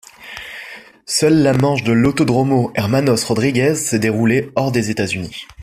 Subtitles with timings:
[1.05, 5.45] Seule la manche de l'Autódromo Hermanos Rodríguez s'est déroulée hors des États-Unis.